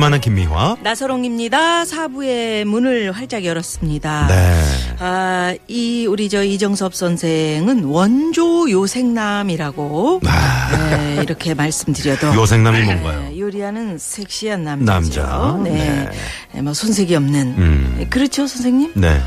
[0.00, 0.76] 만한 김미화.
[0.82, 1.84] 나서롱입니다.
[1.84, 4.26] 사부의 문을 활짝 열었습니다.
[4.28, 4.62] 네.
[4.98, 12.34] 아, 이 우리 저 이정섭 선생은 원조 요생남이라고 네, 이렇게 말씀드려도 아.
[12.36, 13.20] 요생남이 뭔가요?
[13.28, 15.22] 네, 요리하는 섹시한 남자죠.
[15.22, 15.60] 남자.
[15.62, 15.70] 네.
[15.70, 16.10] 네.
[16.54, 17.40] 네, 뭐 손색이 없는.
[17.58, 18.06] 음.
[18.10, 18.92] 그렇죠, 선생님?
[18.96, 19.20] 네.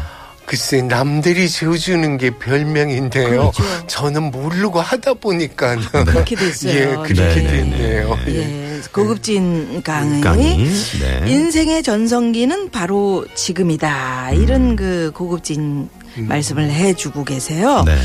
[0.45, 3.51] 글쎄 남들이 지어주는 게 별명인데요.
[3.51, 3.63] 그렇죠.
[3.87, 6.73] 저는 모르고 하다 보니까 그렇게 됐어요.
[6.75, 8.19] 예, 그렇게 네, 네, 됐네요.
[8.25, 8.35] 네.
[8.35, 10.21] 예, 고급진 강의.
[10.21, 10.57] 강의.
[10.57, 11.31] 네.
[11.31, 14.31] 인생의 전성기는 바로 지금이다.
[14.31, 17.83] 이런 그 고급진 말씀을 해주고 계세요.
[17.85, 17.95] 네.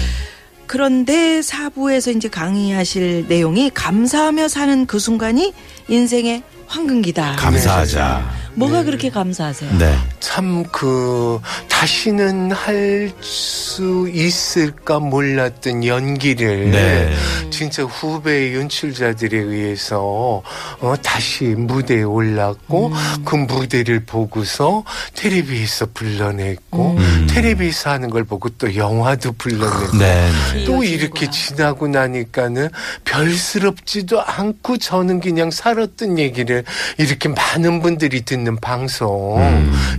[0.66, 5.54] 그런데 사부에서 이제 강의하실 내용이 감사하며 사는 그 순간이
[5.88, 7.36] 인생의 황금기다.
[7.36, 8.48] 감사하자.
[8.54, 9.78] 뭐가 그렇게 감사하세요?
[9.78, 9.96] 네.
[10.20, 17.12] 참 그 다시는 할 수 있을까 몰랐던 연기를 네.
[17.50, 20.42] 진짜 후배 연출자들에 의해서
[20.80, 22.92] 어, 다시 무대에 올랐고
[23.24, 24.82] 그 무대를 보고서
[25.14, 30.30] 텔레비에서 불러냈고 텔레비에서 하는 걸 보고 또 영화도 불러냈고 네.
[30.54, 30.64] 네.
[30.64, 32.68] 또 이렇게 지나고 나니까는
[33.04, 36.57] 별스럽지도 않고 저는 그냥 살았던 얘기를
[36.98, 39.38] 이렇게 많은 분들이 듣는 방송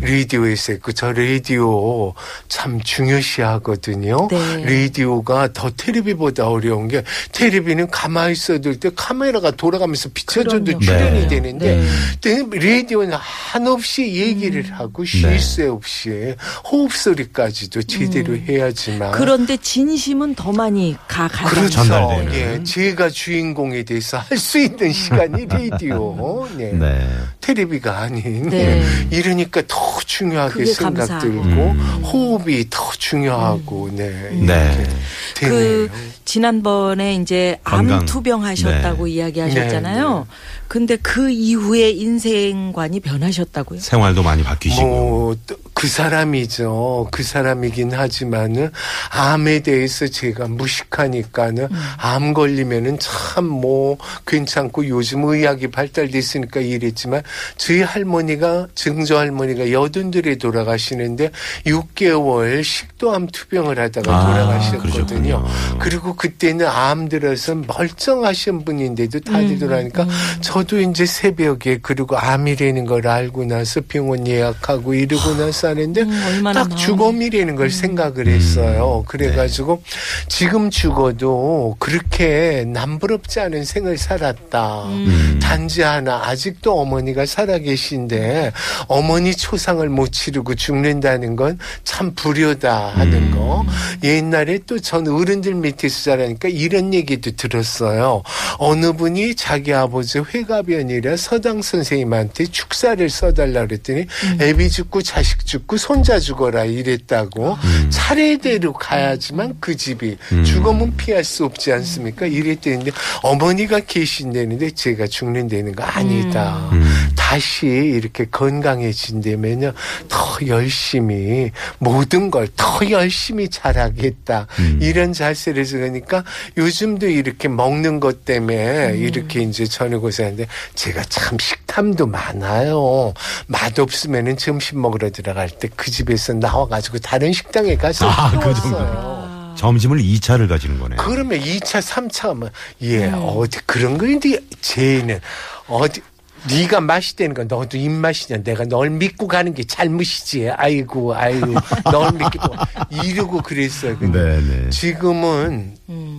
[0.02, 2.14] 라디오에서 했고 저 라디오
[2.48, 4.28] 참 중요시하거든요.
[4.30, 4.84] 네.
[4.84, 10.80] 라디오가 더 텔레비보다 어려운 게 텔레비는 가만히 있어둘 때 카메라가 돌아가면서 비춰줘도.
[10.80, 11.28] 출연이 네.
[11.28, 11.84] 되는데
[12.24, 14.74] 라디오는 한없이 얘기를 음.
[14.74, 16.36] 하고 쉴 새 없이
[16.70, 21.46] 호흡 소리까지도 제대로 해야지만 그런데 진심은 더 많이 가, 가.
[21.50, 21.70] 그렇죠.
[21.70, 22.34] 전달되는.
[22.34, 26.72] 예, 제가 주인공에 대해서 할 수 있는 시간이 라디오, 네.
[26.74, 27.08] 네.
[27.42, 28.50] 텔레비가 아닌.
[28.50, 28.84] 네.
[29.12, 31.24] 이러니까 더 중요하게 생각 감사하고.
[31.24, 31.80] 들고 음.
[32.04, 34.10] 호흡이 더 중요하고, 네.
[34.32, 34.72] 네.
[34.74, 34.90] 이렇게
[35.36, 35.88] 되네요.
[35.88, 35.90] 그
[36.26, 37.60] 지난번에 이제.
[37.64, 39.12] 암 투병하셨다고 네.
[39.12, 40.28] 이야기하셨잖아요.
[40.28, 40.36] 네,
[40.68, 43.80] 근데 그 이후에 인생관이 변하셨다고요?
[43.80, 44.88] 생활도 많이 바뀌시고.
[44.88, 47.08] 뭐, 또그 사람이죠.
[47.12, 48.72] 그 사람이긴 하지만은,
[49.12, 51.80] 암에 대해서 제가 무식하니까는, 음.
[51.98, 57.22] 암 걸리면은 참 뭐, 괜찮고, 요즘 의학이 발달됐으니까 이랬지만,
[57.58, 61.32] 저희 할머니가, 증조 할머니가 여든 들에 돌아가시는데,
[61.66, 65.44] 6개월 식도암 투병을 하다가 아, 돌아가셨거든요.
[65.44, 65.46] 그러셨군요.
[65.80, 70.08] 그리고 그때는 암 들어서 멀쩡하신 분인데도 다들 음, 돌아가니까,
[70.42, 76.64] 저도 이제 새벽에, 그리고 암이라는 걸 알고 나서 병원 예약하고 이러고 나서 하는데, 음, 얼마나
[76.64, 79.04] 딱 죽음이라는 걸 생각을 했어요.
[79.08, 79.84] 그래가지고
[80.28, 84.86] 지금 죽어도 그렇게 남부럽지 않은 생을 살았다.
[84.86, 85.40] 음.
[85.42, 88.52] 단지 하나 아직도 어머니가 살아계신데
[88.88, 93.32] 어머니 초상을 못 치르고 죽는다는 건 참 불효다 하는 음.
[93.32, 93.66] 거.
[94.04, 98.24] 옛날에 또 전 어른들 밑에서 자라니까 이런 얘기도 들었어요.
[98.58, 104.06] 어느 분이 자기 아버지 회가변이라 서당 선생님한테 축사를 써달라 그랬더니
[104.40, 107.58] 애비 죽고 자식 죽고 손자 죽어라 이랬다고
[107.90, 110.44] 차례대로 가야지만 그 집이 음.
[110.44, 112.26] 죽으면 피할 수 없지 않습니까?
[112.26, 112.92] 이랬대는데
[113.24, 116.70] 어머니가 계신다는데 제가 죽는다는 거 아니다.
[116.72, 117.10] 음.
[117.16, 119.74] 다시 이렇게 건강해진다면요
[120.08, 124.80] 더 열심히 모든 걸 더 열심히 잘하겠다 음.
[124.82, 126.24] 이런 자세를 그러니까
[126.58, 133.14] 요즘도 이렇게 먹는 것 때문에 이렇게 이제 저녁 고생하는데 제가 참 식탐도 많아요
[133.48, 139.54] 맛 없으면은 점심 먹으러 들어갈 때 그 집에서 나와가지고 다른 식당에 가서 아, 그 먹었어요.
[139.58, 140.98] 점심을 2차를 가지는 거네요.
[140.98, 142.50] 그러면 2차, 3차 하면
[142.82, 145.20] 예 어디 그런 거인데 쟤는
[145.68, 146.02] 어디
[146.48, 148.44] 네가 맛있다는 건 너도 입맛이냐?
[148.44, 150.50] 내가 널 믿고 가는 게 잘못이지.
[150.50, 151.54] 아이고 아이고.
[151.92, 152.56] 널 믿고
[153.04, 153.98] 이러고 그랬어요.
[153.98, 154.70] 근데 네네.
[154.70, 156.19] 지금은 음.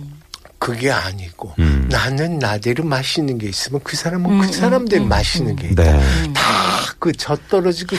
[0.61, 1.87] 그게 아니고 음.
[1.89, 5.81] 나는 나대로 맛있는 게 있으면 그 사람은 그 사람대로 맛있는 게 있다.
[5.83, 6.33] 네.
[6.35, 7.95] 다그 젖 떨어지고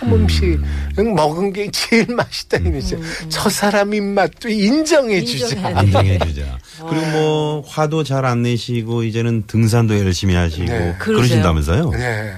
[0.00, 0.60] 처음 음식
[0.96, 2.98] 먹은 게 제일 맛있다 이러죠.
[3.28, 5.54] 저 사람 입맛도 인정해 주자.
[5.54, 6.14] 인정해.
[6.14, 6.58] 인정해 주자.
[6.88, 10.96] 그리고 뭐 화도 잘 안 내시고 이제는 등산도 열심히 하시고 네.
[10.98, 11.90] 그러신다면서요?
[11.90, 12.34] 네.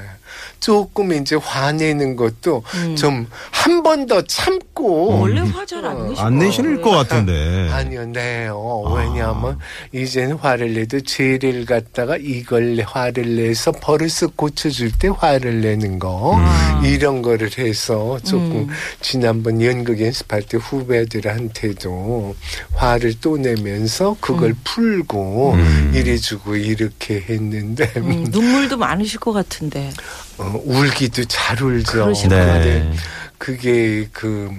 [0.63, 2.63] 조금 이제 화내는 것도
[2.97, 6.21] 좀한 번 더 참고 원래 화잘 안 내시고.
[6.21, 7.69] 안 내실 것 같은데.
[7.73, 8.85] 아니요, 네요.
[8.87, 8.93] 아.
[8.93, 9.59] 왜냐하면
[9.93, 16.85] 이제는 화를 내도 죄를 갖다가 이걸 화를 내서 버릇을 고쳐줄 때 화를 내는 거 음.
[16.85, 18.69] 이런 거를 해서 조금
[19.01, 22.35] 지난번 연극 연습할 때 후배들한테도
[22.75, 25.93] 화를 또 내면서 그걸 풀고 음.
[25.95, 29.91] 이래주고 이렇게 했는데 음, 눈물도 많으실 것 같은데.
[30.39, 32.05] 어, 울기도 잘 울죠.
[32.05, 32.93] 그러실 네.
[33.39, 34.51] 그게 그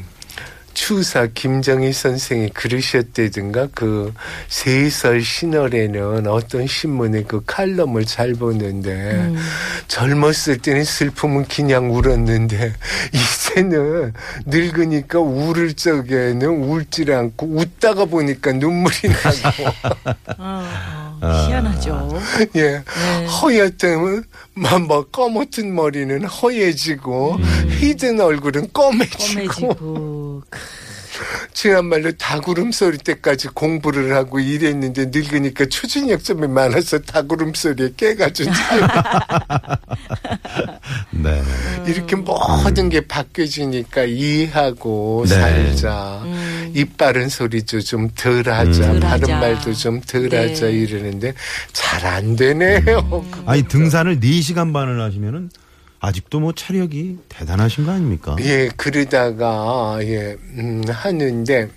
[0.73, 4.13] 추사 김정희 선생이 그러셨다든가 그
[4.47, 9.31] 세설 신월에는 어떤 신문에 그 칼럼을 잘 보는데
[9.87, 12.73] 젊었을 때는 슬픔은 그냥 울었는데
[13.13, 14.13] 이제는
[14.45, 21.02] 늙으니까 울을 적에는 울질 않고 웃다가 보니까 눈물이 나고 아, 아.
[21.23, 22.19] 희한하죠.
[22.57, 22.83] 예
[23.41, 24.23] 허옇다면
[24.87, 27.37] 뭐 검은 머리는 허해지고
[27.79, 30.43] 희든 얼굴은 검해지고 검해지고.
[31.53, 38.51] 지난말로 다구름 소리 때까지 공부를 하고 일했는데 늙으니까 추진력점이 많아서 다구름 소리에 깨가지고
[41.11, 41.41] 네.
[41.85, 45.35] 이렇게 모든 게 바뀌어지니까 이해하고 네.
[45.35, 46.23] 살자.
[46.73, 48.93] 입 바른 소리도 좀 덜하자.
[48.93, 48.99] 음.
[48.99, 49.39] 바른.
[49.39, 50.71] 말도 좀 덜하자 네.
[50.71, 51.33] 이러는데
[51.71, 53.25] 잘 안 되네요.
[53.45, 55.49] 아니 등산을 4 시간 반을 하시면은
[55.99, 58.35] 아직도 뭐 체력이 대단하신 거 아닙니까?
[58.41, 61.69] 예, 그러다가 예, 음, 하는데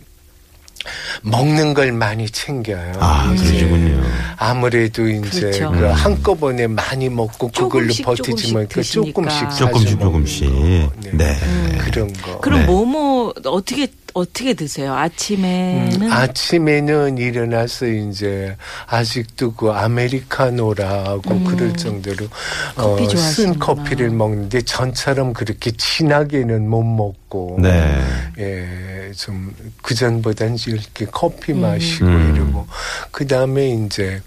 [1.23, 2.93] 먹는 걸 많이 챙겨요.
[2.99, 4.03] 아, 그러시군요.
[4.37, 5.71] 아무래도 이제 그렇죠.
[5.73, 8.93] 그 한꺼번에 많이 먹고 그걸로 조금씩, 버티지 조금씩.
[8.93, 10.93] 조금씩 조금씩 거.
[11.13, 11.37] 네.
[11.79, 12.39] 그런 거.
[12.41, 12.67] 그럼 네.
[12.67, 14.95] 뭐뭐 어떻게 어떻게 드세요?
[14.95, 18.57] 아침에는 음, 아침에는 일어나서 이제
[18.87, 22.31] 아직도 그 아메리카노라고 그럴 정도로 음.
[22.77, 23.59] 커피 어, 쓴.
[23.59, 28.01] 커피를 먹는데 전처럼 그렇게 진하게는 못 먹고 네.
[28.39, 28.67] 예,
[29.13, 31.61] 좀 그전보단 이렇게 커피 음.
[31.61, 32.35] 마시고 음.
[32.35, 32.67] 이러고
[33.11, 34.21] 그 다음에 이제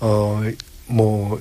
[0.00, 1.40] 어뭐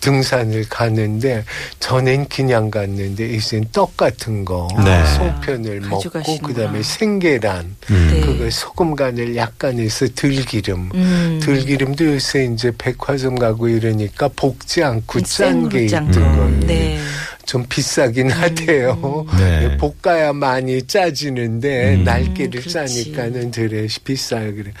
[0.00, 1.44] 등산을 가는데
[1.80, 5.04] 전엔 그냥 갔는데 이젠 떡 같은 거 네.
[5.16, 6.54] 송편을 먹고 가져가시는구나.
[6.54, 8.10] 그다음에 생계란 음.
[8.12, 8.20] 네.
[8.20, 11.40] 그걸 소금 간을 약간 해서 들기름 음.
[11.42, 16.20] 들기름도 요새 이제 백화점 가고 이러니까 볶지 않고 짠게 거.
[16.20, 16.60] 거예요.
[16.60, 16.98] 네.
[17.48, 19.24] 좀 비싸긴 하대요.
[19.38, 19.78] 네.
[19.78, 22.04] 볶아야 많이 짜지는데 음.
[22.04, 22.70] 날개를 그렇지.
[22.70, 24.72] 짜니까는 덜에 비싸요 그래.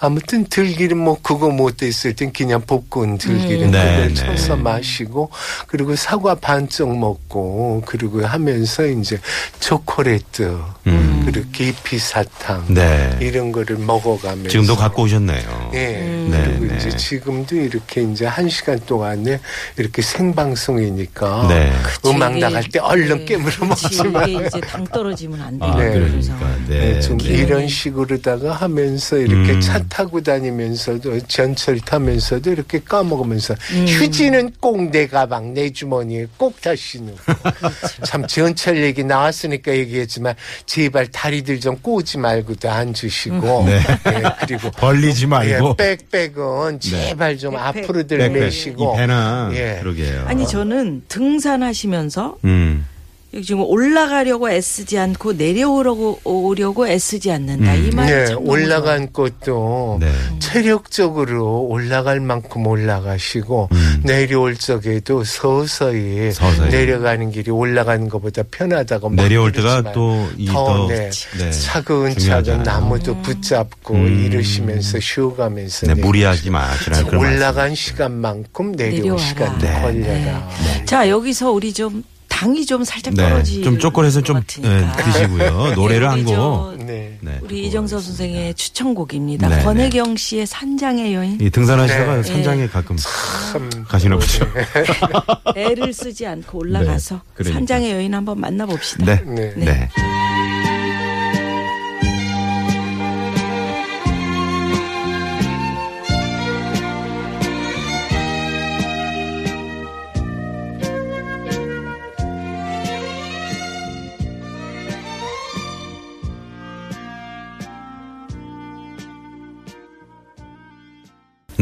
[0.00, 3.70] 아무튼 들기름 뭐 그거 못 됐을 땐 그냥 볶은 들기름 음.
[3.70, 4.14] 네, 그걸 네.
[4.14, 5.30] 쳐서 마시고
[5.68, 9.20] 그리고 사과 반쪽 먹고 그리고 하면서 이제
[9.60, 11.22] 초콜릿 음.
[11.24, 13.16] 그리고 계피 사탕 네.
[13.20, 15.65] 이런 거를 먹어가면서 지금도 갖고 오셨네요.
[15.76, 16.26] 예.
[16.30, 16.76] 네, 그리고 네.
[16.78, 19.38] 이제 지금도 이렇게 이제 한 시간 동안에
[19.76, 21.72] 이렇게 생방송이니까 네.
[22.06, 23.24] 음악 나갈 때 얼른 네.
[23.26, 23.84] 깨물어 그렇지.
[23.84, 26.08] 먹지만 이게 이제 당 떨어지면 안 아, 되니까.
[26.08, 26.56] 그러니까.
[26.68, 26.80] 네.
[26.94, 27.24] 네, 좀 네.
[27.28, 29.60] 이런 식으로다가 하면서 이렇게 음.
[29.60, 33.86] 차 타고 다니면서도 전철 타면서도 이렇게 까먹으면서 음.
[33.86, 37.18] 휴지는 꼭 내 가방 내 주머니에 꼭 다시 넣고
[38.04, 40.34] 참 전철 얘기 나왔으니까 얘기했지만
[40.64, 43.80] 제발 다리들 좀 꼬지 말고도 앉으시고 네.
[44.06, 45.65] 예, 그리고 벌리지 말고.
[45.78, 47.66] 예, 백백은 제발 좀 백백.
[47.84, 48.40] 앞으로들 백, 백.
[48.40, 49.78] 매시고 이 배나 예.
[49.80, 50.24] 그러게요.
[50.26, 52.86] 아니 저는 등산하시면서 음.
[53.44, 57.74] 지금 올라가려고 애쓰지 않고 내려오려고 오려고 애쓰지 않는다.
[57.74, 57.84] 음.
[57.84, 60.10] 이 말이 네, 올라간 것도 네.
[60.38, 64.02] 체력적으로 올라갈 만큼 올라가시고 음.
[64.04, 66.70] 내려올 적에도 서서히, 서서히.
[66.70, 72.62] 내려가는 길이 올라가는 것보다 편하다고 막 내려올 때가 그러지만 또이 더, 더 네, 네, 차근차근.
[72.62, 74.24] 나무도 붙잡고 음.
[74.24, 75.94] 이러시면서 쉬어가면서 네.
[75.94, 77.74] 무리하지 마시라는 그런 올라간.
[77.74, 79.18] 시간만큼 내려올.
[79.18, 79.80] 시간도 네.
[79.80, 80.48] 걸려라.
[80.86, 82.02] 자 여기서 우리 좀
[82.36, 83.22] 당이 좀 살짝 네.
[83.22, 83.62] 떨어지.
[83.62, 85.72] 좀 쪼꼬해서 좀 네, 드시고요.
[85.74, 86.76] 노래를 한 곡.
[86.84, 87.16] 네.
[87.20, 87.98] 네, 우리 이정서.
[87.98, 89.48] 선생의 추천곡입니다.
[89.48, 91.38] 네, 권혜경 씨의 산장의 여인.
[91.40, 92.22] 이 등산하시다가 네.
[92.22, 94.46] 산장에 가끔 참 가시나 보죠.
[95.56, 97.58] 애를 쓰지 않고 올라가서 네, 그러니까.
[97.58, 99.04] 산장의 여인 한번 만나봅시다.
[99.06, 99.54] 네.
[99.56, 99.88] 네.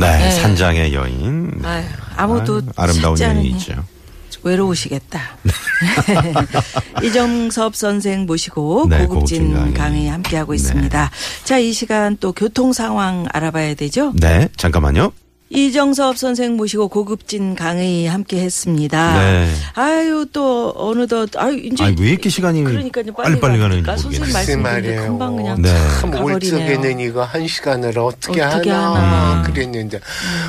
[0.04, 0.18] 네.
[0.18, 0.30] 네, 네.
[0.30, 1.50] 산장의 여인.
[1.60, 1.68] 네.
[1.68, 1.84] 아유,
[2.16, 3.84] 아무도 아, 않으니 여인이죠.
[4.42, 5.20] 외로우시겠다.
[7.02, 9.74] 이정섭 선생 모시고 네, 고급진 고급진 강의.
[9.74, 10.56] 강의 함께하고 네.
[10.56, 11.10] 있습니다.
[11.44, 14.12] 자, 이 시간 또 교통 상황 알아봐야 되죠?
[14.16, 15.12] 네, 잠깐만요.
[15.54, 19.14] 이정섭 선생 모시고 고급진 강의 함께 했습니다.
[19.20, 19.48] 네.
[19.74, 21.84] 아유, 또, 어느덧, 아유, 이제.
[21.84, 24.32] 아니, 왜 이렇게 시간이 그러니까요, 빨리 빨리 가는지 가니까 모르겠네.
[24.32, 25.02] 선생님 게 말이에요.
[25.02, 25.68] 금방 그냥 네.
[26.00, 26.34] 참 가버리네요.
[26.34, 29.42] 올적에는 이거 한 시간을 어떻게, 어떻게 하나, 하나.
[29.42, 30.00] 그랬는데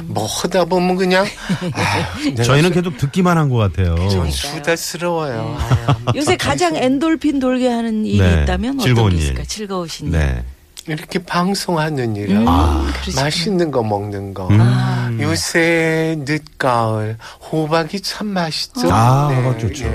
[0.05, 1.25] 뭐 하다 보면 그냥
[1.71, 3.95] 아유, 내가 저희는 계속 듣기만 한 것 같아요.
[4.09, 5.55] 전 수다스러워요.
[5.59, 9.21] 아유, 요새 가장 엔돌핀 돌게 하는 일이 네, 있다면 어떤 즐거운 게 일.
[9.23, 9.43] 있을까?
[9.45, 10.13] 즐거우신 일.
[10.13, 10.43] 네.
[10.87, 12.85] 이렇게 방송하는 일은 음, 아.
[13.15, 14.47] 맛있는 거 먹는 거.
[14.51, 17.17] 아, 요새 늦가을
[17.51, 18.91] 호박이 참 맛있죠.
[18.91, 19.85] 아, 호박 좋죠.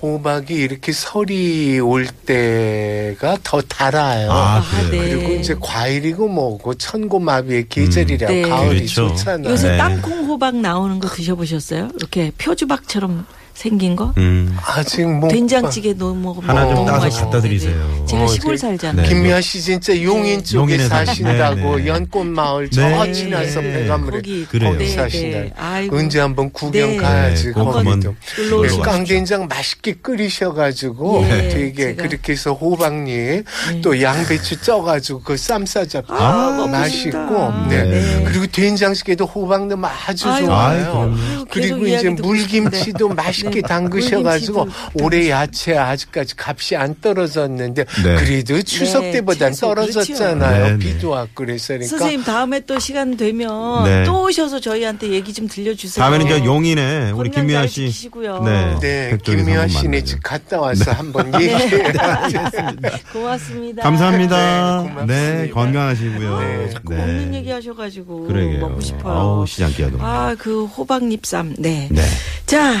[0.00, 4.30] 호박이 이렇게 설이 올 때가 더 달아요.
[4.30, 4.90] 아, 아, 그래요.
[4.90, 5.14] 네.
[5.14, 8.42] 그리고 이제 과일이고 뭐고 천고마비의 계절이라 네.
[8.42, 9.08] 가을이 그렇죠.
[9.08, 9.50] 좋잖아요.
[9.50, 9.76] 요새 네.
[9.78, 11.90] 땅콩 호박 나오는 거 드셔보셨어요?
[11.96, 14.14] 이렇게 표주박처럼 생긴 거?
[14.16, 14.56] 음.
[14.64, 17.10] 아직 뭐 된장찌개 넣어 먹으면 하나 좀 따서.
[17.24, 18.06] 갖다 드리세요.
[18.08, 19.02] 제가 어, 시골 제- 살잖아요.
[19.06, 19.08] 네.
[19.12, 21.86] 김미아 씨 진짜 용인 쪽에 용인에 사신다고 네, 네.
[21.88, 23.12] 연꽃 마을 저 네.
[23.12, 23.72] 지나서 네.
[23.72, 24.72] 배가물에 거기 그래요.
[24.72, 25.38] 거기 네, 사신다.
[25.40, 25.52] 네.
[25.58, 25.96] 아이고.
[25.96, 26.96] 언제 한번 구경 네.
[26.96, 28.82] 가야지 네, 그래서 오십시오.
[28.82, 32.02] 깡된장 맛있게 끓이셔가지고 예, 되게 제가.
[32.08, 33.44] 그렇게 해서 호박잎
[33.82, 37.66] 또 양배추 쪄가지고 그 쌈 싸잡고 아, 맛있고 싶다.
[37.68, 37.82] 네.
[37.84, 38.24] 네.
[38.26, 41.14] 그리고 된장찌개도 호박 넣으면 아주 좋아요.
[41.50, 43.10] 그리고 이제 물김치도.
[43.10, 43.68] 맛있 게 네.
[43.68, 44.68] 담그셔가지고
[45.02, 48.14] 올해 야채 아직까지 값이 안 떨어졌는데 네.
[48.16, 50.62] 그래도 추석 네, 때보단 채소, 떨어졌잖아요.
[50.64, 50.76] 그렇죠.
[50.76, 54.04] 네, 비도 왔고 그래서 그러니까 선생님 다음에 또 시간 되면 네.
[54.04, 56.02] 또 오셔서 저희한테 얘기 좀 들려주세요.
[56.04, 57.74] 다음에는 저 용인에 우리 김미아 잘 씨.
[57.86, 58.42] 지키시고요.
[58.44, 60.04] 네, 백종에서 김미아 씨네.
[60.04, 61.92] 집 갔다 와서 한번 얘기해.
[63.12, 63.82] 고맙습니다.
[63.82, 64.36] 감사합니다.
[64.36, 65.06] 네, 고맙습니다.
[65.06, 66.40] 네, 건강하시고요.
[66.40, 68.60] 네, 자꾸 먹는 얘기 하셔가지고 그러게요.
[68.60, 69.12] 먹고 싶어요.
[69.12, 70.02] 아우, 시장기가 너무.
[70.04, 71.56] 아, 그 호박잎쌈.
[71.58, 71.88] 네.
[71.90, 72.02] 네.
[72.46, 72.74] 자,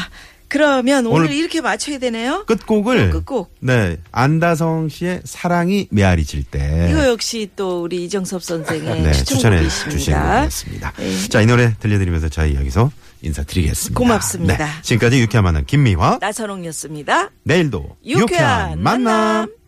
[0.50, 2.44] 그러면 오늘, 오늘 이렇게 맞춰야 되네요.
[2.46, 3.54] 끝곡을 어, 끝곡.
[3.60, 9.62] 네 안다성 씨의 사랑이 메아리 칠때 이거 역시 또 우리 이정섭 선생의 네, 추천해.
[9.62, 10.92] 주신 곡이었습니다.
[10.98, 11.28] 네.
[11.28, 12.90] 자이 노래 들려드리면서 저희 여기서
[13.22, 13.98] 인사드리겠습니다.
[13.98, 14.56] 고맙습니다.
[14.56, 17.30] 네, 지금까지 유쾌한 만남 김미화 나선홍이었습니다.
[17.44, 19.59] 내일도 유쾌한 만남.